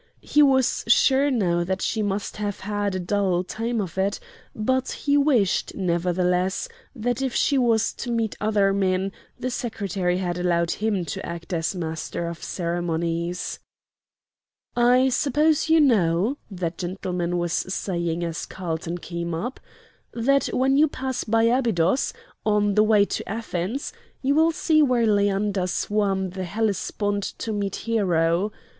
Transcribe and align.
He 0.23 0.41
was 0.41 0.83
sure 0.87 1.29
now 1.29 1.63
that 1.63 1.79
she 1.83 2.01
must 2.01 2.37
have 2.37 2.61
had 2.61 2.95
a 2.95 2.99
dull 2.99 3.43
time 3.43 3.79
of 3.79 3.99
it; 3.99 4.19
but 4.55 4.91
he 4.91 5.15
wished, 5.15 5.75
nevertheless, 5.75 6.67
that 6.95 7.21
if 7.21 7.35
she 7.35 7.55
was 7.59 7.93
to 7.93 8.09
meet 8.09 8.35
other 8.41 8.73
men, 8.73 9.11
the 9.39 9.51
Secretary 9.51 10.17
had 10.17 10.39
allowed 10.39 10.71
him 10.71 11.05
to 11.05 11.23
act 11.23 11.53
as 11.53 11.75
master 11.75 12.25
of 12.27 12.41
ceremonies. 12.43 13.59
"I 14.75 15.09
suppose 15.09 15.69
you 15.69 15.79
know," 15.79 16.39
that 16.49 16.79
gentleman 16.79 17.37
was 17.37 17.53
saying 17.53 18.23
as 18.23 18.47
Carlton 18.47 18.97
came 18.97 19.35
up, 19.35 19.59
"that 20.15 20.47
when 20.47 20.77
you 20.77 20.87
pass 20.87 21.23
by 21.23 21.43
Abydos, 21.43 22.11
on 22.43 22.73
the 22.73 22.81
way 22.83 23.05
to 23.05 23.29
Athens, 23.29 23.93
you 24.23 24.33
will 24.33 24.49
see 24.51 24.81
where 24.81 25.05
Leander 25.05 25.67
swam 25.67 26.31
the 26.31 26.45
Hellespont 26.45 27.21
to 27.37 27.53
meet 27.53 27.75
Hero. 27.75 28.51